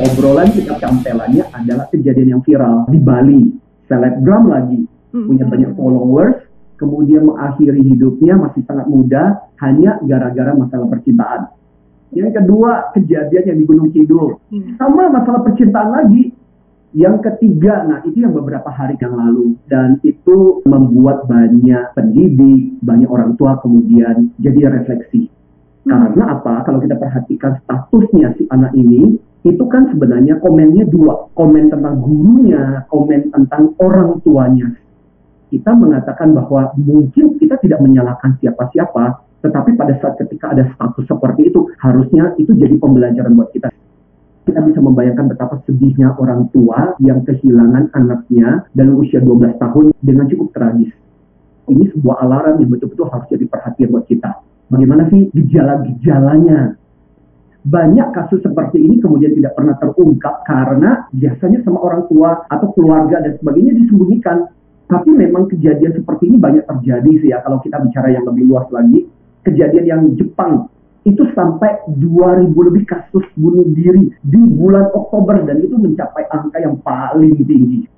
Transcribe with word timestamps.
obrolan 0.00 0.48
kita 0.52 0.74
campelannya 0.80 1.44
adalah 1.52 1.86
kejadian 1.92 2.38
yang 2.38 2.42
viral 2.42 2.88
di 2.88 2.98
Bali. 3.00 3.42
Selebgram 3.90 4.48
lagi, 4.48 4.86
Hmm. 5.10 5.26
punya 5.26 5.44
banyak 5.50 5.74
followers, 5.74 6.38
kemudian 6.78 7.26
mengakhiri 7.26 7.82
hidupnya 7.82 8.38
masih 8.38 8.62
sangat 8.64 8.86
muda 8.86 9.44
hanya 9.60 9.98
gara-gara 10.06 10.54
masalah 10.54 10.86
percintaan. 10.86 11.50
Yang 12.10 12.42
kedua, 12.42 12.90
kejadian 12.94 13.44
yang 13.54 13.58
di 13.58 13.64
Gunung 13.66 13.90
Kidul. 13.90 14.38
Hmm. 14.50 14.78
Sama 14.78 15.10
masalah 15.10 15.42
percintaan 15.46 15.90
lagi. 15.94 16.34
Yang 16.90 17.22
ketiga, 17.22 17.86
nah 17.86 18.02
itu 18.02 18.18
yang 18.18 18.34
beberapa 18.34 18.66
hari 18.66 18.98
yang 18.98 19.14
lalu. 19.14 19.54
Dan 19.70 20.02
itu 20.02 20.58
membuat 20.66 21.30
banyak 21.30 21.94
pendidik, 21.94 22.82
banyak 22.82 23.06
orang 23.06 23.38
tua 23.38 23.62
kemudian 23.62 24.34
jadi 24.42 24.74
refleksi. 24.74 25.30
Karena 25.86 26.34
apa? 26.34 26.66
Kalau 26.66 26.82
kita 26.82 26.98
perhatikan 26.98 27.62
statusnya 27.62 28.34
si 28.34 28.50
anak 28.50 28.74
ini, 28.74 29.22
itu 29.40 29.64
kan 29.72 29.88
sebenarnya 29.88 30.36
komennya 30.40 30.84
dua. 30.88 31.32
Komen 31.32 31.72
tentang 31.72 31.96
gurunya, 32.04 32.84
komen 32.92 33.32
tentang 33.32 33.72
orang 33.80 34.20
tuanya. 34.20 34.68
Kita 35.50 35.72
mengatakan 35.74 36.36
bahwa 36.36 36.70
mungkin 36.78 37.40
kita 37.40 37.58
tidak 37.58 37.80
menyalahkan 37.82 38.38
siapa-siapa, 38.38 39.24
tetapi 39.40 39.74
pada 39.74 39.96
saat 39.98 40.20
ketika 40.20 40.52
ada 40.52 40.68
status 40.76 41.08
seperti 41.08 41.50
itu, 41.50 41.72
harusnya 41.80 42.36
itu 42.36 42.52
jadi 42.54 42.76
pembelajaran 42.76 43.32
buat 43.34 43.50
kita. 43.50 43.72
Kita 44.46 44.60
bisa 44.62 44.78
membayangkan 44.78 45.32
betapa 45.32 45.58
sedihnya 45.64 46.14
orang 46.20 46.48
tua 46.52 46.94
yang 47.00 47.24
kehilangan 47.24 47.90
anaknya 47.96 48.68
dalam 48.76 49.00
usia 49.00 49.18
12 49.18 49.56
tahun 49.56 49.84
dengan 50.04 50.28
cukup 50.28 50.48
tragis. 50.52 50.92
Ini 51.70 51.86
sebuah 51.96 52.26
alarm 52.26 52.60
yang 52.60 52.70
betul-betul 52.70 53.08
harus 53.08 53.26
jadi 53.30 53.46
perhatian 53.46 53.88
buat 53.94 54.04
kita. 54.10 54.30
Bagaimana 54.70 55.06
sih 55.10 55.30
gejala-gejalanya? 55.34 56.78
Banyak 57.60 58.16
kasus 58.16 58.40
seperti 58.40 58.80
ini 58.80 59.04
kemudian 59.04 59.36
tidak 59.36 59.52
pernah 59.52 59.76
terungkap 59.76 60.48
karena 60.48 61.04
biasanya 61.12 61.60
sama 61.60 61.76
orang 61.84 62.08
tua 62.08 62.48
atau 62.48 62.72
keluarga 62.72 63.20
dan 63.20 63.36
sebagainya 63.36 63.76
disembunyikan. 63.76 64.48
Tapi 64.88 65.10
memang 65.12 65.46
kejadian 65.46 65.94
seperti 65.94 66.32
ini 66.32 66.40
banyak 66.40 66.64
terjadi 66.66 67.12
sih 67.20 67.28
ya 67.30 67.44
kalau 67.44 67.60
kita 67.60 67.78
bicara 67.78 68.10
yang 68.10 68.24
lebih 68.26 68.48
luas 68.48 68.66
lagi. 68.72 69.06
Kejadian 69.44 69.84
yang 69.86 70.02
Jepang 70.16 70.68
itu 71.04 71.24
sampai 71.32 71.80
2000 71.96 72.52
lebih 72.52 72.84
kasus 72.84 73.24
bunuh 73.36 73.64
diri 73.72 74.12
di 74.20 74.40
bulan 74.40 74.92
Oktober 74.92 75.40
dan 75.48 75.60
itu 75.64 75.76
mencapai 75.80 76.28
angka 76.28 76.58
yang 76.60 76.76
paling 76.84 77.40
tinggi. 77.44 77.88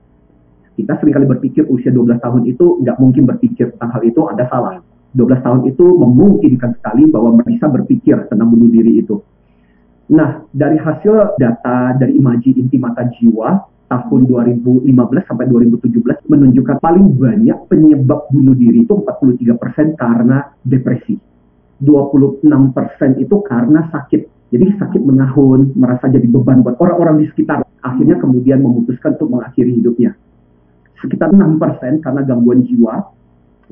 Kita 0.79 0.99
sering 0.99 1.15
kali 1.15 1.27
berpikir 1.27 1.67
usia 1.67 1.91
12 1.91 2.23
tahun 2.23 2.43
itu 2.47 2.83
nggak 2.83 2.97
mungkin 2.99 3.27
berpikir 3.27 3.75
tentang 3.75 3.91
hal 3.95 4.03
itu 4.07 4.21
ada 4.27 4.45
salah. 4.51 4.79
12 5.13 5.45
tahun 5.45 5.61
itu 5.69 5.85
memungkinkan 5.85 6.81
sekali 6.81 7.05
bahwa 7.11 7.37
bisa 7.45 7.69
berpikir 7.69 8.17
tentang 8.33 8.49
bunuh 8.49 8.71
diri 8.71 9.05
itu. 9.05 9.21
Nah, 10.13 10.45
dari 10.53 10.77
hasil 10.77 11.41
data 11.41 11.97
dari 11.97 12.21
Imaji 12.21 12.61
Inti 12.61 12.77
Mata 12.77 13.01
Jiwa 13.09 13.49
tahun 13.89 14.29
2015 14.29 14.93
sampai 15.25 15.49
2017 15.49 16.29
menunjukkan 16.29 16.77
paling 16.81 17.17
banyak 17.17 17.59
penyebab 17.69 18.29
bunuh 18.29 18.53
diri 18.53 18.85
itu 18.85 18.93
43% 18.93 19.97
karena 19.97 20.53
depresi. 20.65 21.17
26% 21.81 23.25
itu 23.25 23.37
karena 23.43 23.89
sakit. 23.89 24.53
Jadi 24.53 24.67
sakit 24.77 25.01
menahun, 25.01 25.73
merasa 25.81 26.13
jadi 26.13 26.29
beban 26.29 26.61
buat 26.61 26.77
orang-orang 26.77 27.25
di 27.25 27.27
sekitar. 27.33 27.65
Akhirnya 27.81 28.21
kemudian 28.21 28.61
memutuskan 28.61 29.17
untuk 29.17 29.33
mengakhiri 29.33 29.81
hidupnya. 29.81 30.13
Sekitar 31.01 31.33
6% 31.33 32.05
karena 32.05 32.21
gangguan 32.23 32.63
jiwa, 32.69 33.11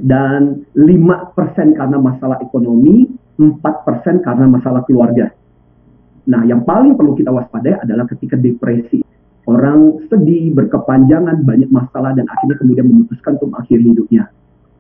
dan 0.00 0.64
5% 0.72 1.77
karena 1.77 2.00
masalah 2.00 2.41
ekonomi, 2.41 3.06
4% 3.36 4.24
karena 4.24 4.48
masalah 4.48 4.83
keluarga. 4.88 5.30
Nah, 6.28 6.44
yang 6.44 6.66
paling 6.68 6.98
perlu 6.98 7.16
kita 7.16 7.32
waspadai 7.32 7.80
adalah 7.80 8.04
ketika 8.10 8.36
depresi. 8.36 9.00
Orang 9.48 10.04
sedih, 10.12 10.52
berkepanjangan, 10.52 11.42
banyak 11.42 11.72
masalah, 11.72 12.12
dan 12.12 12.28
akhirnya 12.28 12.56
kemudian 12.61 12.86
memutuskan 12.86 13.40
untuk 13.40 13.56
mengakhiri 13.56 13.84
hidupnya. 13.95 14.28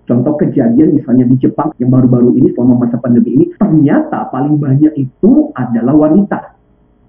Contoh 0.04 0.34
kejadian 0.36 0.98
misalnya 0.98 1.22
di 1.26 1.38
Jepang 1.38 1.70
yang 1.78 1.94
baru-baru 1.94 2.34
ini 2.34 2.50
selama 2.54 2.86
masa 2.86 2.98
pandemi 2.98 3.34
ini, 3.38 3.46
ternyata 3.56 4.26
paling 4.34 4.58
banyak 4.58 4.92
itu 4.98 5.54
adalah 5.54 5.94
wanita. 5.94 6.58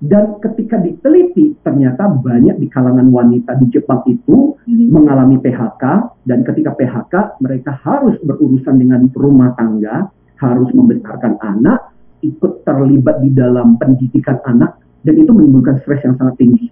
Dan 0.01 0.41
ketika 0.41 0.81
diteliti, 0.81 1.53
ternyata 1.61 2.09
banyak 2.09 2.57
di 2.57 2.66
kalangan 2.69 3.09
wanita 3.13 3.53
di 3.61 3.69
Jepang 3.69 4.01
itu 4.09 4.57
mengalami 4.66 5.38
PHK, 5.38 5.83
dan 6.25 6.41
ketika 6.41 6.73
PHK 6.73 7.41
mereka 7.41 7.77
harus 7.85 8.17
berurusan 8.25 8.81
dengan 8.81 9.06
rumah 9.13 9.53
tangga, 9.53 10.09
harus 10.41 10.73
membesarkan 10.73 11.38
anak, 11.38 11.94
ikut 12.21 12.63
terlibat 12.63 13.19
di 13.25 13.29
dalam 13.33 13.75
pendidikan 13.81 14.39
anak, 14.45 14.77
dan 15.01 15.17
itu 15.17 15.33
menimbulkan 15.33 15.81
stres 15.81 16.01
yang 16.05 16.15
sangat 16.17 16.37
tinggi. 16.37 16.69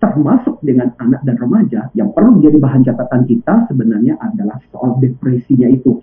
Termasuk 0.00 0.64
dengan 0.64 0.96
anak 0.96 1.20
dan 1.28 1.36
remaja, 1.36 1.92
yang 1.92 2.08
perlu 2.16 2.40
menjadi 2.40 2.56
bahan 2.56 2.82
catatan 2.88 3.28
kita 3.28 3.68
sebenarnya 3.68 4.16
adalah 4.16 4.56
soal 4.72 4.96
depresinya 4.96 5.68
itu. 5.68 6.00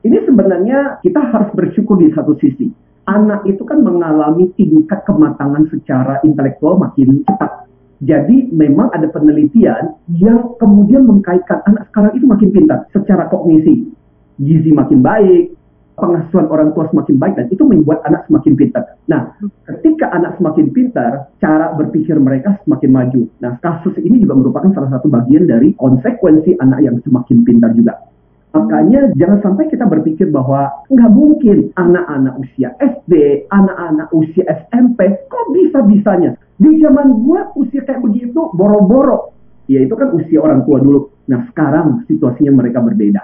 Ini 0.00 0.24
sebenarnya 0.24 1.04
kita 1.04 1.20
harus 1.28 1.52
bersyukur 1.52 2.00
di 2.00 2.08
satu 2.16 2.32
sisi. 2.40 2.72
Anak 3.04 3.44
itu 3.44 3.60
kan 3.68 3.84
mengalami 3.84 4.48
tingkat 4.56 5.04
kematangan 5.04 5.68
secara 5.68 6.24
intelektual 6.24 6.80
makin 6.80 7.20
cepat. 7.28 7.68
Jadi 8.00 8.48
memang 8.56 8.88
ada 8.96 9.12
penelitian 9.12 9.92
yang 10.16 10.56
kemudian 10.56 11.04
mengkaitkan 11.04 11.60
anak 11.68 11.84
sekarang 11.92 12.16
itu 12.16 12.24
makin 12.24 12.48
pintar 12.48 12.88
secara 12.96 13.28
kognisi. 13.28 13.92
Gizi 14.40 14.72
makin 14.72 15.04
baik, 15.04 15.52
pengasuhan 16.00 16.48
orang 16.48 16.72
tua 16.72 16.88
semakin 16.88 17.16
baik 17.20 17.34
dan 17.36 17.46
itu 17.52 17.62
membuat 17.62 18.00
anak 18.08 18.24
semakin 18.26 18.56
pintar. 18.56 18.96
Nah, 19.06 19.36
ketika 19.68 20.10
anak 20.10 20.40
semakin 20.40 20.72
pintar, 20.72 21.30
cara 21.38 21.76
berpikir 21.76 22.16
mereka 22.16 22.56
semakin 22.64 22.90
maju. 22.90 23.22
Nah, 23.44 23.60
kasus 23.60 23.94
ini 24.00 24.18
juga 24.24 24.40
merupakan 24.40 24.72
salah 24.72 24.90
satu 24.96 25.12
bagian 25.12 25.44
dari 25.44 25.76
konsekuensi 25.76 26.56
anak 26.58 26.80
yang 26.80 26.96
semakin 27.04 27.44
pintar 27.44 27.76
juga. 27.76 28.10
Makanya 28.50 29.14
jangan 29.14 29.38
sampai 29.46 29.70
kita 29.70 29.86
berpikir 29.86 30.26
bahwa 30.34 30.66
nggak 30.90 31.10
mungkin 31.14 31.70
anak-anak 31.78 32.34
usia 32.42 32.74
SD, 32.82 33.46
anak-anak 33.46 34.10
usia 34.10 34.42
SMP, 34.66 35.06
kok 35.30 35.46
bisa-bisanya? 35.54 36.34
Di 36.58 36.82
zaman 36.82 37.22
gua 37.22 37.54
usia 37.54 37.86
kayak 37.86 38.02
begitu, 38.02 38.50
boro-boro. 38.58 39.30
Ya 39.70 39.86
itu 39.86 39.94
kan 39.94 40.10
usia 40.18 40.42
orang 40.42 40.66
tua 40.66 40.82
dulu. 40.82 41.14
Nah 41.30 41.46
sekarang 41.54 42.02
situasinya 42.10 42.58
mereka 42.58 42.82
berbeda. 42.82 43.22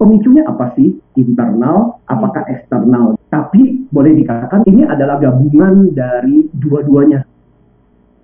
Pemicunya 0.00 0.48
apa 0.48 0.72
sih? 0.80 0.96
Internal, 1.20 2.00
apakah 2.08 2.48
eksternal? 2.48 3.20
Tapi 3.28 3.84
boleh 3.92 4.16
dikatakan 4.16 4.64
ini 4.64 4.88
adalah 4.88 5.20
gabungan 5.20 5.92
dari 5.92 6.48
dua-duanya. 6.56 7.20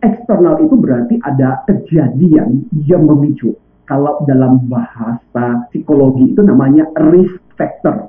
Eksternal 0.01 0.65
itu 0.65 0.73
berarti 0.73 1.21
ada 1.21 1.61
kejadian 1.69 2.65
yang 2.89 3.05
memicu 3.05 3.53
kalau 3.85 4.25
dalam 4.25 4.65
bahasa 4.73 5.69
psikologi 5.69 6.33
itu 6.33 6.41
namanya 6.41 6.89
risk 7.13 7.45
factor. 7.61 8.09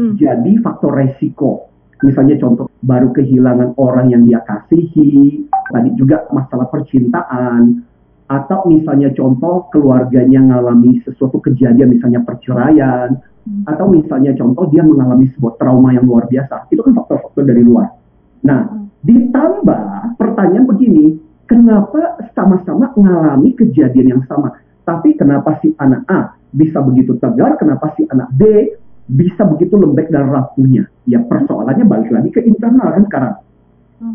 Hmm. 0.00 0.16
Jadi 0.16 0.64
faktor 0.64 0.96
resiko. 0.96 1.68
Misalnya 2.00 2.40
contoh 2.40 2.66
baru 2.80 3.12
kehilangan 3.12 3.76
orang 3.76 4.08
yang 4.08 4.24
dia 4.24 4.40
kasihi, 4.42 5.46
tadi 5.68 5.92
juga 6.00 6.24
masalah 6.32 6.66
percintaan, 6.72 7.91
atau 8.32 8.64
misalnya 8.64 9.12
contoh 9.12 9.68
keluarganya 9.68 10.40
mengalami 10.40 11.04
sesuatu 11.04 11.36
kejadian 11.44 11.92
misalnya 11.92 12.24
perceraian, 12.24 13.20
atau 13.68 13.86
misalnya 13.92 14.32
contoh 14.32 14.72
dia 14.72 14.80
mengalami 14.80 15.28
sebuah 15.36 15.60
trauma 15.60 15.92
yang 15.92 16.08
luar 16.08 16.24
biasa. 16.32 16.72
Itu 16.72 16.80
kan 16.80 16.96
faktor-faktor 16.96 17.44
dari 17.44 17.60
luar. 17.60 17.92
Nah, 18.40 18.88
ditambah 19.04 20.16
pertanyaan 20.16 20.64
begini, 20.64 21.20
kenapa 21.44 22.16
sama-sama 22.32 22.88
mengalami 22.96 23.52
kejadian 23.52 24.16
yang 24.16 24.22
sama? 24.24 24.56
Tapi 24.88 25.14
kenapa 25.20 25.60
si 25.60 25.76
anak 25.76 26.08
A 26.08 26.32
bisa 26.56 26.80
begitu 26.80 27.20
tegar, 27.20 27.60
kenapa 27.60 27.92
si 27.94 28.08
anak 28.08 28.32
B 28.32 28.72
bisa 29.12 29.44
begitu 29.44 29.76
lembek 29.76 30.08
dan 30.08 30.32
rapuhnya? 30.32 30.88
Ya 31.04 31.20
persoalannya 31.20 31.84
balik 31.84 32.10
lagi 32.10 32.32
ke 32.32 32.40
internal 32.48 32.96
kan 32.96 33.04
sekarang. 33.04 33.34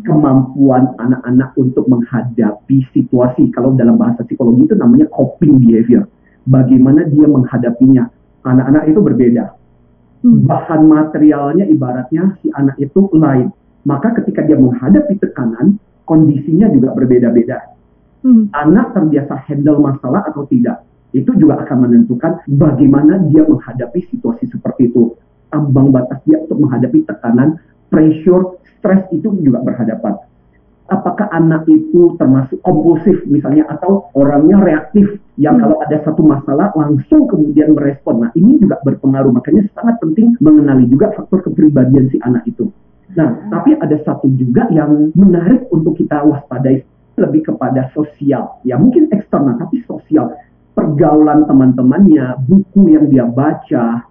Kemampuan 0.04 0.92
anak-anak 1.00 1.56
untuk 1.56 1.88
menghadapi 1.88 2.84
situasi, 2.92 3.48
kalau 3.56 3.72
dalam 3.72 3.96
bahasa 3.96 4.20
psikologi 4.28 4.68
itu 4.68 4.76
namanya 4.76 5.08
coping 5.08 5.56
behavior. 5.64 6.04
Bagaimana 6.44 7.08
dia 7.08 7.24
menghadapinya. 7.24 8.04
Anak-anak 8.44 8.84
itu 8.84 9.00
berbeda. 9.00 9.44
Bahan 10.24 10.82
materialnya 10.84 11.64
ibaratnya 11.64 12.36
si 12.44 12.52
anak 12.52 12.76
itu 12.76 13.08
lain. 13.16 13.48
Maka 13.88 14.12
ketika 14.20 14.44
dia 14.44 14.60
menghadapi 14.60 15.16
tekanan, 15.16 15.80
kondisinya 16.04 16.68
juga 16.68 16.92
berbeda-beda 16.92 17.78
Hmm. 18.26 18.50
anak 18.50 18.98
terbiasa 18.98 19.46
handle 19.46 19.78
masalah 19.78 20.26
atau 20.26 20.42
tidak. 20.50 20.82
Itu 21.14 21.38
juga 21.38 21.62
akan 21.62 21.88
menentukan 21.88 22.42
bagaimana 22.50 23.22
dia 23.30 23.46
menghadapi 23.46 24.10
situasi 24.10 24.50
seperti 24.50 24.90
itu. 24.90 25.14
Ambang 25.54 25.94
batas 25.94 26.20
dia 26.26 26.42
untuk 26.42 26.60
menghadapi 26.60 27.06
tekanan, 27.08 27.56
pressure, 27.88 28.57
stres 28.78 29.04
itu 29.12 29.28
juga 29.42 29.60
berhadapan. 29.62 30.16
Apakah 30.88 31.28
anak 31.36 31.68
itu 31.68 32.16
termasuk 32.16 32.64
kompulsif 32.64 33.20
misalnya 33.28 33.68
atau 33.68 34.08
orangnya 34.16 34.56
reaktif 34.56 35.20
yang 35.36 35.60
Hmm. 35.60 35.68
kalau 35.68 35.76
ada 35.84 36.00
satu 36.00 36.24
masalah 36.24 36.72
langsung 36.72 37.28
kemudian 37.28 37.76
merespon. 37.76 38.24
Nah 38.24 38.30
ini 38.32 38.56
juga 38.56 38.80
berpengaruh 38.80 39.28
makanya 39.28 39.68
sangat 39.76 40.00
penting 40.00 40.32
mengenali 40.40 40.88
juga 40.88 41.12
faktor 41.12 41.44
kepribadian 41.44 42.08
si 42.08 42.16
anak 42.24 42.48
itu. 42.48 42.72
Nah, 43.16 43.48
tapi 43.48 43.72
ada 43.76 43.96
satu 44.04 44.28
juga 44.36 44.68
yang 44.68 45.12
menarik 45.16 45.64
untuk 45.72 45.96
kita 45.96 46.24
waspadai 46.24 46.84
lebih 47.16 47.52
kepada 47.52 47.88
sosial. 47.96 48.60
Ya 48.64 48.76
mungkin 48.76 49.08
eksternal 49.08 49.56
tapi 49.60 49.80
sosial. 49.88 50.36
Pergaulan 50.76 51.48
teman-temannya, 51.50 52.46
buku 52.46 52.94
yang 52.94 53.10
dia 53.10 53.26
baca, 53.26 54.06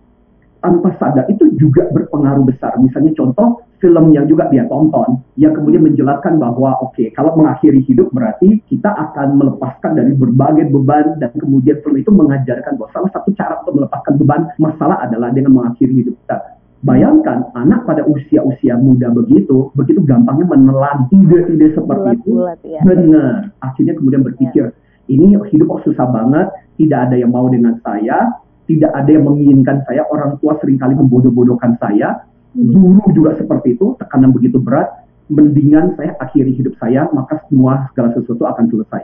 tanpa 0.60 0.90
sadar 1.00 1.26
itu 1.32 1.48
juga 1.56 1.88
berpengaruh 1.94 2.44
besar. 2.44 2.76
Misalnya 2.82 3.16
contoh 3.16 3.64
film 3.78 4.10
yang 4.10 4.26
juga 4.26 4.50
dia 4.50 4.66
tonton 4.66 5.22
yang 5.38 5.54
kemudian 5.54 5.86
menjelaskan 5.86 6.42
bahwa 6.42 6.74
oke 6.82 6.98
okay, 6.98 7.14
kalau 7.14 7.38
mengakhiri 7.38 7.86
hidup 7.86 8.10
berarti 8.10 8.58
kita 8.66 8.90
akan 8.90 9.38
melepaskan 9.38 9.94
dari 9.94 10.18
berbagai 10.18 10.74
beban 10.74 11.22
dan 11.22 11.30
kemudian 11.38 11.78
film 11.86 11.98
itu 12.02 12.10
mengajarkan 12.10 12.74
bahwa 12.78 12.90
salah 12.90 13.12
satu 13.14 13.30
cara 13.38 13.62
untuk 13.62 13.84
melepaskan 13.84 14.14
beban 14.18 14.42
masalah 14.58 14.98
adalah 15.06 15.30
dengan 15.30 15.62
mengakhiri 15.62 16.06
hidup 16.06 16.18
kita. 16.26 16.58
Bayangkan 16.86 17.50
anak 17.58 17.90
pada 17.90 18.06
usia-usia 18.06 18.78
muda 18.78 19.10
begitu, 19.10 19.74
begitu 19.74 19.98
gampangnya 20.06 20.46
menelan 20.46 21.10
ide-ide 21.10 21.74
seperti 21.74 22.22
bulat, 22.22 22.22
itu. 22.22 22.30
Bulat, 22.38 22.60
ya. 22.62 22.82
Benar. 22.86 23.38
Akhirnya 23.66 23.94
kemudian 23.98 24.22
berpikir, 24.22 24.66
ya. 24.70 25.10
ini 25.10 25.34
hidup 25.50 25.68
kok 25.74 25.90
susah 25.90 26.06
banget, 26.06 26.54
tidak 26.78 27.10
ada 27.10 27.16
yang 27.18 27.34
mau 27.34 27.50
dengan 27.50 27.82
saya, 27.82 28.30
tidak 28.70 28.94
ada 28.94 29.10
yang 29.10 29.26
menginginkan 29.26 29.82
saya, 29.90 30.06
orang 30.06 30.38
tua 30.38 30.54
sering 30.62 30.78
kali 30.78 30.94
membodoh-bodohkan 30.94 31.82
saya. 31.82 32.22
Guru 32.58 33.06
juga 33.14 33.38
seperti 33.38 33.78
itu, 33.78 33.94
tekanan 34.02 34.34
begitu 34.34 34.58
berat, 34.58 35.06
mendingan 35.30 35.94
saya 35.94 36.18
akhiri 36.18 36.58
hidup 36.58 36.74
saya, 36.82 37.06
maka 37.14 37.40
semua 37.46 37.88
segala 37.94 38.18
sesuatu 38.18 38.44
akan 38.50 38.66
selesai. 38.74 39.04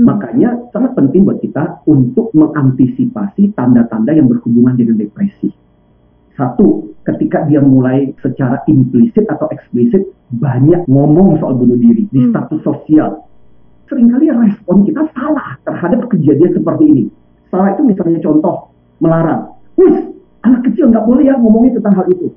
Hmm. 0.00 0.08
Makanya 0.08 0.72
sangat 0.72 0.96
penting 0.96 1.28
buat 1.28 1.44
kita 1.44 1.84
untuk 1.84 2.32
mengantisipasi 2.32 3.52
tanda-tanda 3.52 4.16
yang 4.16 4.26
berhubungan 4.32 4.74
dengan 4.80 4.96
depresi 4.96 5.52
satu, 6.40 6.96
ketika 7.04 7.44
dia 7.44 7.60
mulai 7.60 8.16
secara 8.24 8.64
implisit 8.64 9.28
atau 9.28 9.44
eksplisit 9.52 10.08
banyak 10.32 10.88
ngomong 10.88 11.36
soal 11.36 11.52
bunuh 11.52 11.76
diri 11.76 12.08
di 12.08 12.20
hmm. 12.24 12.32
status 12.32 12.60
sosial. 12.64 13.28
Seringkali 13.92 14.32
respon 14.32 14.88
kita 14.88 15.04
salah 15.12 15.60
terhadap 15.68 16.08
kejadian 16.08 16.56
seperti 16.56 16.84
ini. 16.88 17.04
Salah 17.52 17.76
itu 17.76 17.82
misalnya 17.84 18.22
contoh, 18.24 18.72
melarang. 19.02 19.52
Wih, 19.76 20.14
anak 20.46 20.64
kecil 20.70 20.88
nggak 20.88 21.04
boleh 21.04 21.28
ya 21.28 21.36
ngomongin 21.36 21.76
tentang 21.76 21.98
hal 21.98 22.06
itu. 22.08 22.32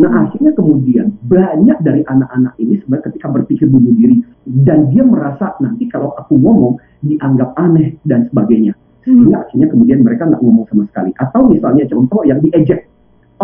Nah 0.00 0.24
akhirnya 0.24 0.56
kemudian 0.56 1.12
banyak 1.28 1.78
dari 1.84 2.00
anak-anak 2.08 2.56
ini 2.56 2.80
sebenarnya 2.80 3.04
ketika 3.12 3.28
berpikir 3.28 3.68
bunuh 3.68 3.92
diri 3.92 4.24
dan 4.64 4.88
dia 4.88 5.04
merasa 5.04 5.60
nanti 5.60 5.84
kalau 5.92 6.16
aku 6.16 6.40
ngomong 6.40 6.80
dianggap 7.04 7.52
aneh 7.60 8.00
dan 8.08 8.24
sebagainya. 8.32 8.72
Sehingga 9.04 9.36
hmm. 9.36 9.44
akhirnya 9.44 9.68
kemudian 9.68 10.00
mereka 10.00 10.24
nggak 10.24 10.40
ngomong 10.40 10.64
sama 10.72 10.88
sekali. 10.88 11.12
Atau 11.20 11.52
misalnya 11.52 11.84
contoh 11.92 12.24
yang 12.24 12.40
diejek 12.40 12.88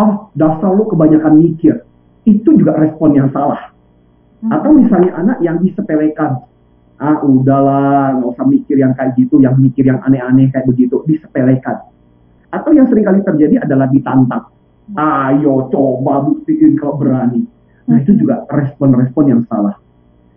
oh 0.01 0.33
dasar 0.33 0.73
lu 0.73 0.89
kebanyakan 0.89 1.37
mikir. 1.37 1.85
Itu 2.25 2.57
juga 2.57 2.73
respon 2.73 3.13
yang 3.13 3.29
salah. 3.29 3.69
Hmm. 4.41 4.49
Atau 4.49 4.73
misalnya 4.73 5.13
anak 5.13 5.37
yang 5.45 5.61
disepelekan. 5.61 6.41
Ah 6.97 7.21
udahlah, 7.21 8.17
nggak 8.17 8.33
usah 8.33 8.45
mikir 8.49 8.81
yang 8.81 8.97
kayak 8.97 9.13
gitu, 9.13 9.37
yang 9.37 9.53
mikir 9.61 9.85
yang 9.85 10.01
aneh-aneh 10.01 10.49
kayak 10.49 10.65
begitu, 10.65 11.05
disepelekan. 11.05 11.85
Atau 12.49 12.73
yang 12.73 12.89
sering 12.89 13.05
kali 13.05 13.21
terjadi 13.21 13.61
adalah 13.61 13.85
ditantang. 13.93 14.56
Ayo 14.95 15.67
coba 15.67 16.23
buktiin 16.23 16.79
kalau 16.79 16.95
berani. 16.95 17.43
Nah 17.91 17.99
itu 17.99 18.15
juga 18.15 18.47
respon-respon 18.47 19.23
yang 19.27 19.41
salah. 19.51 19.75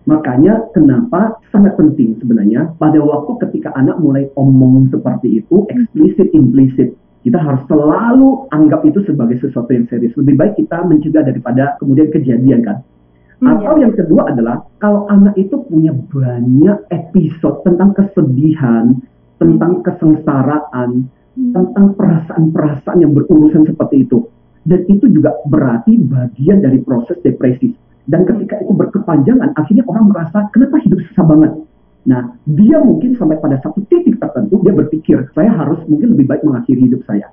Makanya 0.09 0.73
kenapa 0.75 1.39
sangat 1.55 1.79
penting 1.79 2.19
sebenarnya 2.19 2.75
pada 2.81 2.99
waktu 2.99 3.37
ketika 3.47 3.71
anak 3.79 4.01
mulai 4.03 4.27
omong 4.35 4.91
seperti 4.91 5.45
itu, 5.45 5.69
eksplisit, 5.71 6.35
implisit, 6.35 6.97
kita 7.21 7.37
harus 7.37 7.63
selalu 7.69 8.49
anggap 8.51 8.81
itu 8.89 9.05
sebagai 9.05 9.37
sesuatu 9.39 9.71
yang 9.71 9.85
serius. 9.87 10.17
Lebih 10.17 10.35
baik 10.41 10.55
kita 10.57 10.83
mencegah 10.83 11.23
daripada 11.23 11.77
kemudian 11.77 12.09
kejadian 12.09 12.65
kan. 12.65 12.79
Hmm, 13.41 13.57
Atau 13.57 13.77
ya. 13.77 13.89
yang 13.89 13.95
kedua 13.95 14.33
adalah 14.33 14.65
kalau 14.81 15.05
anak 15.09 15.37
itu 15.37 15.61
punya 15.69 15.93
banyak 15.93 16.79
episode 16.93 17.61
tentang 17.65 17.93
kesedihan, 17.93 18.97
tentang 19.37 19.81
hmm. 19.81 19.85
kesengsaraan, 19.85 20.91
hmm. 21.37 21.53
tentang 21.53 21.87
perasaan-perasaan 21.97 22.99
yang 23.05 23.13
berurusan 23.13 23.69
seperti 23.69 24.09
itu. 24.09 24.27
Dan 24.65 24.85
itu 24.89 25.09
juga 25.09 25.35
berarti 25.49 25.97
bagian 25.97 26.61
dari 26.61 26.79
proses 26.85 27.17
depresi. 27.25 27.73
Dan 28.05 28.27
ketika 28.27 28.59
itu 28.61 28.73
berkepanjangan, 28.75 29.57
akhirnya 29.57 29.85
orang 29.89 30.11
merasa 30.11 30.49
kenapa 30.53 30.83
hidup 30.83 31.01
susah 31.11 31.25
banget 31.25 31.53
Nah, 32.09 32.33
dia 32.49 32.81
mungkin 32.81 33.13
sampai 33.13 33.37
pada 33.37 33.61
satu 33.61 33.85
titik 33.93 34.17
tertentu, 34.17 34.65
dia 34.65 34.73
berpikir, 34.73 35.29
saya 35.37 35.53
harus 35.53 35.85
mungkin 35.85 36.17
lebih 36.17 36.33
baik 36.33 36.43
mengakhiri 36.49 36.89
hidup 36.89 37.05
saya. 37.05 37.29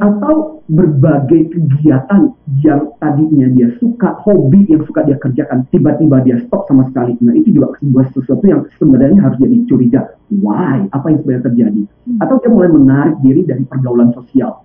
Atau 0.00 0.64
berbagai 0.70 1.52
kegiatan 1.52 2.32
yang 2.64 2.88
tadinya 2.96 3.52
dia 3.52 3.68
suka, 3.76 4.16
hobi 4.24 4.64
yang 4.72 4.80
suka 4.88 5.04
dia 5.04 5.20
kerjakan, 5.20 5.68
tiba-tiba 5.68 6.24
dia 6.24 6.40
stop 6.40 6.64
sama 6.64 6.88
sekali. 6.88 7.20
Nah, 7.20 7.36
itu 7.36 7.52
juga 7.52 7.76
sebuah 7.76 8.08
sesuatu 8.16 8.44
yang 8.48 8.64
sebenarnya 8.80 9.20
harus 9.20 9.36
jadi 9.36 9.56
curiga. 9.68 10.02
Why? 10.32 10.88
Apa 10.96 11.12
yang 11.12 11.20
sebenarnya 11.20 11.44
terjadi? 11.52 11.82
Atau 12.24 12.40
dia 12.40 12.48
mulai 12.48 12.70
menarik 12.72 13.16
diri 13.20 13.44
dari 13.44 13.68
pergaulan 13.68 14.16
sosial. 14.16 14.64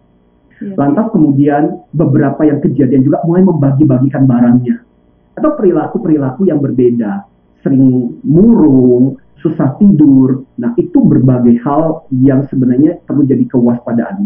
Iya. 0.62 0.76
Lantas 0.80 1.12
kemudian 1.12 1.84
beberapa 1.92 2.48
yang 2.48 2.64
kejadian 2.64 3.04
juga 3.04 3.20
mulai 3.28 3.44
membagi-bagikan 3.44 4.24
barangnya. 4.24 4.80
Atau 5.36 5.52
perilaku-perilaku 5.60 6.48
yang 6.48 6.64
berbeda. 6.64 7.28
Sering 7.60 8.16
murung, 8.24 9.20
susah 9.44 9.76
tidur. 9.78 10.48
Nah, 10.56 10.72
itu 10.80 10.98
berbagai 11.04 11.60
hal 11.62 12.08
yang 12.14 12.48
sebenarnya 12.48 13.04
perlu 13.04 13.28
jadi 13.28 13.44
kewaspadaan. 13.52 14.26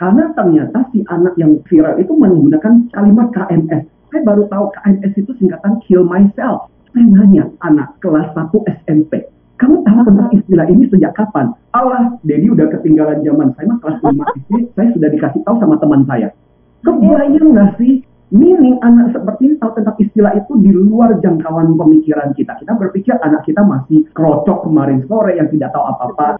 Karena 0.00 0.32
ternyata 0.32 0.88
si 0.90 1.04
anak 1.06 1.36
yang 1.36 1.60
viral 1.68 2.00
itu 2.00 2.16
menggunakan 2.16 2.88
kalimat 2.90 3.28
KMS. 3.36 3.84
Saya 4.10 4.22
baru 4.24 4.48
tahu 4.48 4.72
KMS 4.74 5.12
itu 5.14 5.30
singkatan 5.36 5.78
Kill 5.84 6.02
Myself. 6.02 6.72
Saya 6.90 7.06
nanya, 7.06 7.46
anak 7.62 7.94
kelas 8.02 8.34
1 8.34 8.50
SMP. 8.82 9.28
Kamu 9.60 9.84
tahu 9.84 10.00
tentang 10.08 10.28
istilah 10.32 10.66
ini 10.72 10.88
sejak 10.88 11.12
kapan? 11.12 11.52
Allah, 11.76 12.16
Dedi 12.24 12.48
udah 12.48 12.72
ketinggalan 12.72 13.20
zaman. 13.20 13.52
Saya 13.60 13.68
mah 13.68 13.78
kelas 13.84 13.98
5 14.00 14.16
SD, 14.40 14.52
saya 14.72 14.88
sudah 14.96 15.08
dikasih 15.12 15.40
tahu 15.44 15.56
sama 15.60 15.76
teman 15.76 16.08
saya. 16.08 16.32
Kebayang 16.80 17.52
nggak 17.52 17.76
sih 17.76 18.00
Meaning 18.30 18.78
anak 18.78 19.10
seperti 19.10 19.50
ini 19.50 19.54
tahu 19.58 19.74
tentang 19.74 19.98
istilah 19.98 20.30
itu 20.38 20.54
di 20.62 20.70
luar 20.70 21.18
jangkauan 21.18 21.74
pemikiran 21.74 22.30
kita. 22.38 22.62
Kita 22.62 22.78
berpikir 22.78 23.18
anak 23.18 23.42
kita 23.42 23.58
masih 23.66 24.06
krocok 24.14 24.70
kemarin 24.70 25.02
sore 25.10 25.34
yang 25.34 25.50
tidak 25.50 25.74
tahu 25.74 25.82
apa-apa. 25.82 26.38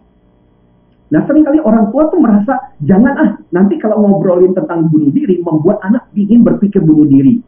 Nah 1.11 1.21
sering 1.27 1.43
kali 1.43 1.59
orang 1.59 1.91
tua 1.91 2.07
tuh 2.07 2.23
merasa 2.23 2.71
jangan 2.79 3.13
ah 3.19 3.31
nanti 3.51 3.75
kalau 3.75 3.99
ngobrolin 3.99 4.55
tentang 4.55 4.87
bunuh 4.87 5.11
diri 5.11 5.43
membuat 5.43 5.83
anak 5.83 6.07
ingin 6.15 6.47
berpikir 6.47 6.79
bunuh 6.79 7.03
diri. 7.03 7.43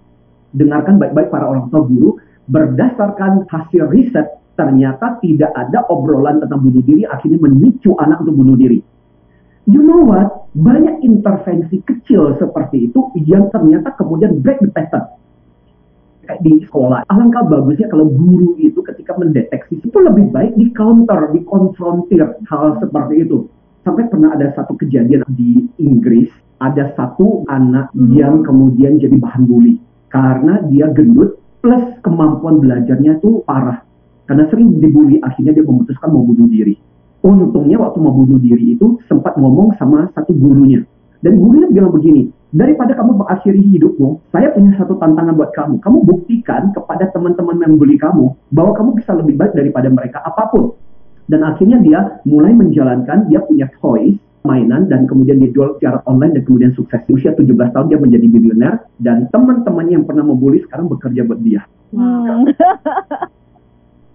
Dengarkan 0.52 1.00
baik-baik 1.00 1.32
para 1.32 1.48
orang 1.48 1.72
tua 1.72 1.88
guru 1.88 2.20
berdasarkan 2.52 3.48
hasil 3.48 3.88
riset 3.96 4.28
ternyata 4.54 5.18
tidak 5.22 5.52
ada 5.58 5.86
obrolan 5.90 6.42
tentang 6.42 6.62
bunuh 6.62 6.84
diri 6.86 7.04
akhirnya 7.10 7.42
memicu 7.42 7.98
anak 7.98 8.22
untuk 8.22 8.38
bunuh 8.38 8.58
diri 8.58 8.80
you 9.68 9.82
know 9.84 10.04
what? 10.04 10.48
Banyak 10.54 11.02
intervensi 11.02 11.82
kecil 11.82 12.38
seperti 12.38 12.92
itu 12.92 13.00
yang 13.26 13.50
ternyata 13.50 13.96
kemudian 13.98 14.44
break 14.44 14.62
the 14.62 14.70
pattern. 14.70 15.08
Kayak 16.24 16.40
di 16.40 16.64
sekolah, 16.64 17.04
alangkah 17.12 17.44
bagusnya 17.44 17.92
kalau 17.92 18.08
guru 18.08 18.56
itu 18.56 18.80
ketika 18.80 19.12
mendeteksi 19.20 19.84
itu 19.84 19.98
lebih 20.00 20.32
baik 20.32 20.56
di 20.56 20.72
counter, 20.72 21.36
dikonfrontir 21.36 22.40
hal 22.48 22.80
seperti 22.80 23.28
itu. 23.28 23.50
Sampai 23.84 24.08
pernah 24.08 24.32
ada 24.32 24.48
satu 24.56 24.80
kejadian 24.80 25.28
di 25.36 25.68
Inggris, 25.84 26.32
ada 26.64 26.96
satu 26.96 27.44
anak 27.52 27.92
yang 28.08 28.40
kemudian 28.48 28.96
jadi 29.04 29.20
bahan 29.20 29.44
bully 29.44 29.76
karena 30.08 30.64
dia 30.72 30.88
gendut 30.96 31.36
plus 31.60 31.84
kemampuan 32.00 32.64
belajarnya 32.64 33.20
tuh 33.20 33.44
parah. 33.44 33.84
Karena 34.24 34.48
sering 34.48 34.80
dibully, 34.80 35.20
akhirnya 35.20 35.52
dia 35.56 35.66
memutuskan 35.68 36.10
mau 36.12 36.24
bunuh 36.24 36.48
diri 36.48 36.76
untungnya 37.24 37.80
waktu 37.80 37.98
mau 38.04 38.12
bunuh 38.12 38.38
diri 38.38 38.76
itu 38.76 39.00
sempat 39.08 39.40
ngomong 39.40 39.74
sama 39.80 40.12
satu 40.12 40.36
gurunya. 40.36 40.84
Dan 41.24 41.40
gurunya 41.40 41.72
bilang 41.72 41.96
begini, 41.96 42.28
daripada 42.52 42.92
kamu 43.00 43.24
mengakhiri 43.24 43.64
hidupmu, 43.64 44.20
saya 44.36 44.52
punya 44.52 44.76
satu 44.76 45.00
tantangan 45.00 45.40
buat 45.40 45.56
kamu. 45.56 45.80
Kamu 45.80 45.98
buktikan 46.04 46.76
kepada 46.76 47.08
teman-teman 47.16 47.64
yang 47.64 47.80
bully 47.80 47.96
kamu 47.96 48.36
bahwa 48.52 48.76
kamu 48.76 49.00
bisa 49.00 49.16
lebih 49.16 49.40
baik 49.40 49.56
daripada 49.56 49.88
mereka 49.88 50.20
apa 50.20 50.52
pun. 50.52 50.76
Dan 51.32 51.48
akhirnya 51.48 51.80
dia 51.80 52.20
mulai 52.28 52.52
menjalankan, 52.52 53.32
dia 53.32 53.40
punya 53.40 53.72
toys, 53.80 54.20
mainan, 54.44 54.92
dan 54.92 55.08
kemudian 55.08 55.40
dia 55.40 55.56
jual 55.56 55.80
secara 55.80 56.04
online 56.04 56.36
dan 56.36 56.44
kemudian 56.44 56.76
sukses. 56.76 57.00
Di 57.08 57.16
usia 57.16 57.32
17 57.32 57.72
tahun 57.72 57.88
dia 57.88 57.96
menjadi 58.04 58.28
miliuner, 58.28 58.84
dan 59.00 59.32
teman-teman 59.32 59.88
yang 59.88 60.04
pernah 60.04 60.28
membuli 60.28 60.60
sekarang 60.68 60.92
bekerja 60.92 61.24
buat 61.24 61.40
dia. 61.40 61.64
Hmm. 61.96 62.52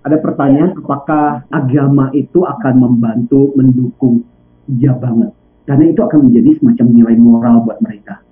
ada 0.04 0.16
pertanyaan 0.20 0.74
yeah. 0.74 0.80
apakah 0.82 1.26
agama 1.50 2.10
itu 2.14 2.44
akan 2.44 2.74
membantu 2.78 3.54
mendukung 3.58 4.22
ya 4.70 4.94
banget 4.94 5.34
karena 5.66 5.84
itu 5.90 6.00
akan 6.00 6.30
menjadi 6.30 6.50
semacam 6.60 6.86
nilai 6.94 7.16
moral 7.18 7.56
buat 7.64 7.78
mereka 7.82 8.22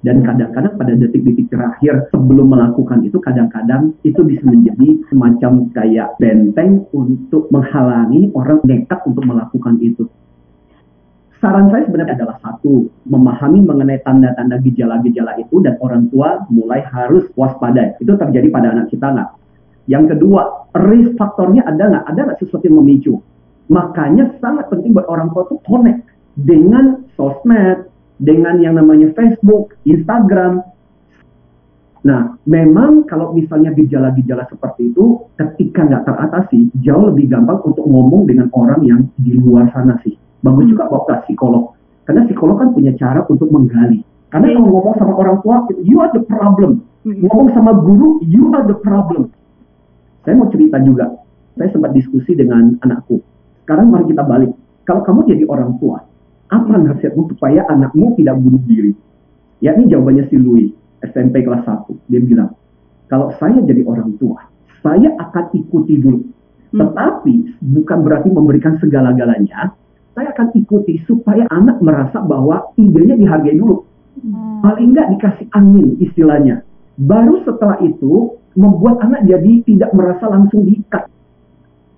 dan 0.00 0.24
kadang-kadang 0.24 0.80
pada 0.80 0.92
detik-detik 0.96 1.52
terakhir 1.52 2.08
sebelum 2.08 2.56
melakukan 2.56 3.04
itu 3.04 3.20
kadang-kadang 3.20 3.92
itu 4.00 4.24
bisa 4.24 4.48
menjadi 4.48 4.96
semacam 5.12 5.68
kayak 5.76 6.16
benteng 6.16 6.88
untuk 6.96 7.52
menghalangi 7.52 8.32
orang 8.32 8.64
nekat 8.64 8.96
untuk 9.04 9.28
melakukan 9.28 9.76
itu 9.84 10.08
Saran 11.40 11.72
saya 11.72 11.88
sebenarnya 11.88 12.20
adalah 12.20 12.36
satu, 12.44 12.84
memahami 13.08 13.64
mengenai 13.64 14.04
tanda-tanda 14.04 14.60
gejala-gejala 14.60 15.40
itu 15.40 15.64
dan 15.64 15.80
orang 15.80 16.12
tua 16.12 16.44
mulai 16.52 16.84
harus 16.84 17.32
waspada. 17.32 17.96
Itu 17.96 18.12
terjadi 18.20 18.52
pada 18.52 18.76
anak 18.76 18.92
kita 18.92 19.08
nggak? 19.08 19.39
Yang 19.90 20.16
kedua, 20.16 20.70
risk 20.86 21.18
faktornya 21.18 21.66
ada 21.66 21.90
nggak? 21.90 22.04
Ada 22.06 22.20
nggak 22.30 22.38
sesuatu 22.38 22.62
yang 22.70 22.78
memicu? 22.78 23.18
Makanya 23.66 24.38
sangat 24.38 24.70
penting 24.70 24.94
buat 24.94 25.10
orang 25.10 25.34
tua 25.34 25.50
tuh 25.50 25.58
connect 25.66 26.06
dengan 26.38 27.02
sosmed, 27.18 27.90
dengan 28.22 28.62
yang 28.62 28.78
namanya 28.78 29.10
Facebook, 29.18 29.74
Instagram. 29.82 30.62
Nah, 32.06 32.38
memang 32.46 33.04
kalau 33.10 33.34
misalnya 33.34 33.74
gejala-gejala 33.74 34.46
seperti 34.46 34.94
itu, 34.94 35.26
ketika 35.36 35.84
nggak 35.84 36.06
teratasi, 36.06 36.70
jauh 36.80 37.10
lebih 37.10 37.28
gampang 37.34 37.60
untuk 37.66 37.84
ngomong 37.84 38.30
dengan 38.30 38.48
orang 38.54 38.80
yang 38.86 39.00
di 39.18 39.34
luar 39.34 39.68
sana 39.74 39.98
sih 40.06 40.14
bagus 40.40 40.66
juga 40.68 40.88
bawa 40.88 41.04
ke 41.04 41.14
psikolog 41.28 41.76
karena 42.08 42.24
psikolog 42.26 42.56
kan 42.58 42.68
punya 42.72 42.92
cara 42.96 43.20
untuk 43.28 43.48
menggali 43.52 44.00
karena 44.32 44.46
iya. 44.50 44.56
kalau 44.56 44.68
ngomong 44.72 44.94
sama 44.96 45.12
orang 45.16 45.36
tua 45.44 45.56
you 45.84 46.00
are 46.00 46.12
the 46.16 46.24
problem 46.24 46.80
hmm. 47.04 47.20
ngomong 47.28 47.48
sama 47.52 47.72
guru 47.76 48.20
you 48.24 48.48
are 48.56 48.64
the 48.64 48.76
problem 48.80 49.28
saya 50.26 50.34
mau 50.36 50.48
cerita 50.52 50.76
juga 50.82 51.08
saya 51.56 51.68
sempat 51.72 51.92
diskusi 51.92 52.32
dengan 52.36 52.76
anakku 52.84 53.20
sekarang 53.66 53.90
mari 53.92 54.04
kita 54.10 54.24
balik 54.24 54.50
kalau 54.88 55.02
kamu 55.04 55.20
jadi 55.28 55.44
orang 55.46 55.76
tua 55.78 56.02
apa 56.50 56.74
nasihatmu 56.74 57.30
supaya 57.36 57.62
anakmu 57.70 58.14
tidak 58.18 58.36
bunuh 58.40 58.62
diri 58.66 58.92
ya 59.62 59.76
ini 59.76 59.90
jawabannya 59.90 60.26
si 60.28 60.36
Louis 60.36 60.70
SMP 61.04 61.46
kelas 61.46 61.64
1 61.64 62.10
dia 62.10 62.20
bilang 62.20 62.52
kalau 63.06 63.30
saya 63.38 63.58
jadi 63.62 63.86
orang 63.86 64.16
tua 64.18 64.44
saya 64.80 65.12
akan 65.20 65.44
ikuti 65.54 66.00
dulu 66.00 66.20
hmm. 66.20 66.78
tetapi 66.80 67.34
bukan 67.60 67.98
berarti 68.02 68.28
memberikan 68.32 68.80
segala-galanya 68.82 69.76
saya 70.14 70.34
akan 70.34 70.52
ikuti 70.58 70.98
supaya 71.06 71.46
anak 71.54 71.78
merasa 71.78 72.18
bahwa 72.20 72.74
idenya 72.74 73.14
dihargai 73.14 73.56
dulu. 73.56 73.86
Hmm. 74.20 74.60
Paling 74.60 74.92
nggak 74.92 75.08
dikasih 75.16 75.46
angin 75.54 75.96
istilahnya. 76.02 76.66
Baru 77.00 77.40
setelah 77.46 77.78
itu 77.80 78.36
membuat 78.54 79.02
anak 79.04 79.26
jadi 79.26 79.62
tidak 79.66 79.90
merasa 79.94 80.26
langsung 80.26 80.66
diikat. 80.66 81.06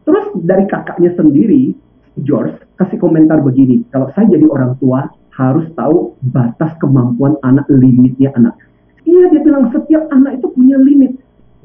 Terus 0.02 0.26
dari 0.42 0.66
kakaknya 0.68 1.14
sendiri, 1.16 1.73
George 2.21 2.59
kasih 2.76 2.99
komentar 3.00 3.40
begini, 3.40 3.87
kalau 3.94 4.11
saya 4.12 4.28
jadi 4.28 4.44
orang 4.50 4.76
tua 4.82 5.09
harus 5.32 5.64
tahu 5.78 6.12
batas 6.28 6.76
kemampuan 6.82 7.40
anak, 7.40 7.64
limitnya 7.73 8.35
anak. 8.37 8.52
Iya 9.09 9.32
dia 9.32 9.40
bilang 9.40 9.73
setiap 9.73 10.06
anak 10.12 10.38
itu 10.38 10.47
punya 10.52 10.76
limit 10.76 11.16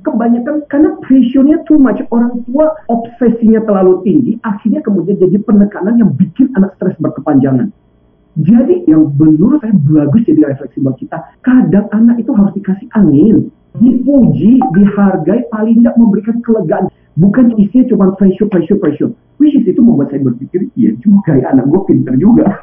kebanyakan 0.07 0.63
karena 0.71 0.95
pressure-nya 1.03 1.57
too 1.67 1.75
much 1.75 1.99
orang 2.15 2.39
tua 2.47 2.71
obsesinya 2.87 3.59
terlalu 3.65 3.99
tinggi 4.07 4.31
akhirnya 4.45 4.79
kemudian 4.79 5.19
jadi 5.19 5.37
penekanan 5.43 5.99
yang 5.99 6.11
bikin 6.15 6.53
anak 6.55 6.77
stres 6.79 6.95
berkepanjangan 7.01 7.73
jadi 8.37 8.85
yang 8.85 9.09
menurut 9.17 9.65
saya 9.65 9.73
bagus 9.73 10.21
jadi 10.29 10.53
refleksi 10.53 10.77
buat 10.81 10.97
kita 11.01 11.17
kadang 11.41 11.89
anak 11.91 12.21
itu 12.21 12.31
harus 12.33 12.53
dikasih 12.53 12.87
angin 12.93 13.49
dipuji 13.77 14.61
dihargai 14.73 15.45
paling 15.53 15.81
tidak 15.81 15.95
memberikan 15.97 16.37
kelegaan 16.41 16.85
bukan 17.17 17.53
isinya 17.57 17.85
cuma 17.93 18.05
pressure 18.17 18.49
pressure 18.49 18.77
pressure 18.77 19.11
which 19.41 19.53
is 19.53 19.65
itu 19.65 19.81
membuat 19.81 20.13
saya 20.13 20.21
berpikir 20.21 20.69
iya 20.77 20.93
juga 21.01 21.37
ya 21.37 21.53
anak 21.53 21.69
gue 21.69 21.81
pinter 21.89 22.13
juga 22.17 22.45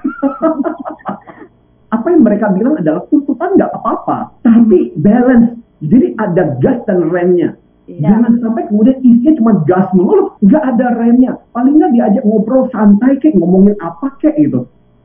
apa 1.94 2.06
yang 2.10 2.26
mereka 2.26 2.50
bilang 2.50 2.74
adalah 2.78 3.06
tuntutan 3.10 3.54
nggak 3.54 3.70
apa-apa 3.70 4.34
tapi 4.42 4.90
balance 4.98 5.54
jadi 5.84 6.16
ada 6.16 6.56
gas 6.62 6.78
dan 6.88 7.12
remnya. 7.12 7.56
Ya. 7.84 8.16
Jangan 8.16 8.40
sampai 8.40 8.64
kemudian 8.72 8.96
isinya 9.04 9.32
cuma 9.36 9.52
gas 9.68 9.92
mulu, 9.92 10.32
nggak 10.40 10.64
ada 10.76 10.86
remnya. 10.96 11.36
Paling 11.52 11.76
nggak 11.76 11.92
diajak 11.92 12.24
ngobrol 12.24 12.72
santai 12.72 13.20
kayak 13.20 13.36
ngomongin 13.36 13.76
apa 13.84 14.16
kayak 14.22 14.40
gitu. 14.40 14.64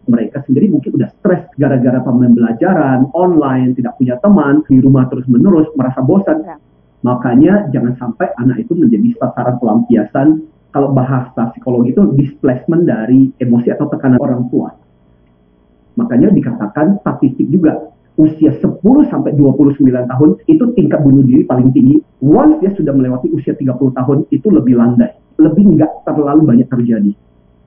Mereka 0.10 0.42
sendiri 0.50 0.74
mungkin 0.74 0.98
udah 0.98 1.10
stres 1.22 1.46
gara-gara 1.62 2.02
pembelajaran 2.02 3.14
online, 3.14 3.78
tidak 3.78 3.94
punya 4.02 4.18
teman, 4.18 4.66
di 4.66 4.82
rumah 4.82 5.06
terus-menerus, 5.06 5.70
merasa 5.78 6.02
bosan. 6.02 6.42
Ya. 6.42 6.58
Makanya 7.06 7.70
jangan 7.70 7.94
sampai 7.96 8.34
anak 8.42 8.66
itu 8.66 8.74
menjadi 8.76 9.16
sasaran 9.22 9.56
pelampiasan 9.62 10.28
kalau 10.74 10.92
bahasa 10.92 11.54
psikologi 11.54 11.94
itu 11.94 12.04
displacement 12.18 12.84
dari 12.90 13.32
emosi 13.38 13.70
atau 13.72 13.88
tekanan 13.88 14.20
orang 14.20 14.50
tua. 14.52 14.70
Makanya 15.96 16.34
dikatakan 16.34 17.00
statistik 17.02 17.48
juga 17.50 17.92
usia 18.20 18.52
10 18.52 18.84
sampai 19.08 19.32
29 19.32 19.80
tahun 19.80 20.30
itu 20.44 20.64
tingkat 20.76 21.00
bunuh 21.00 21.24
diri 21.24 21.48
paling 21.48 21.72
tinggi. 21.72 22.04
Once 22.20 22.60
dia 22.60 22.76
sudah 22.76 22.92
melewati 22.92 23.32
usia 23.32 23.56
30 23.56 23.96
tahun 23.96 24.18
itu 24.28 24.48
lebih 24.52 24.76
landai, 24.76 25.16
lebih 25.40 25.80
nggak 25.80 26.04
terlalu 26.04 26.44
banyak 26.44 26.68
terjadi. 26.68 27.12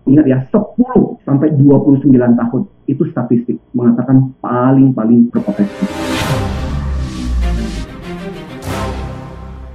Ingat 0.03 0.25
ya, 0.27 0.39
10 0.51 1.23
sampai 1.23 1.55
29 1.55 2.11
tahun 2.11 2.63
itu 2.91 3.03
statistik 3.15 3.57
mengatakan 3.71 4.35
paling-paling 4.43 5.31
berpotensi. 5.31 5.87